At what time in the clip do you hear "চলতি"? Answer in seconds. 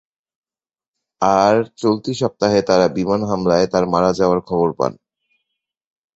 1.77-2.13